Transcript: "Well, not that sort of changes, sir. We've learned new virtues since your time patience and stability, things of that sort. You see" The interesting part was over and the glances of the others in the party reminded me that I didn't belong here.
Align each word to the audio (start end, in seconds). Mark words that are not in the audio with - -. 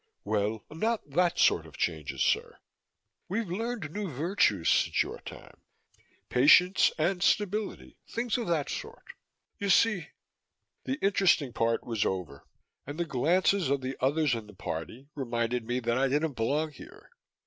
"Well, 0.23 0.65
not 0.71 1.07
that 1.11 1.37
sort 1.37 1.67
of 1.67 1.77
changes, 1.77 2.23
sir. 2.23 2.57
We've 3.29 3.51
learned 3.51 3.91
new 3.91 4.09
virtues 4.09 4.67
since 4.67 5.03
your 5.03 5.19
time 5.19 5.61
patience 6.27 6.91
and 6.97 7.21
stability, 7.21 7.99
things 8.09 8.35
of 8.39 8.47
that 8.47 8.67
sort. 8.71 9.03
You 9.59 9.69
see" 9.69 10.07
The 10.85 10.97
interesting 11.05 11.53
part 11.53 11.83
was 11.85 12.03
over 12.03 12.47
and 12.87 12.99
the 12.99 13.05
glances 13.05 13.69
of 13.69 13.81
the 13.81 13.95
others 13.99 14.33
in 14.33 14.47
the 14.47 14.55
party 14.55 15.05
reminded 15.13 15.67
me 15.67 15.79
that 15.81 15.99
I 15.99 16.07
didn't 16.07 16.33
belong 16.33 16.71
here. 16.71 17.11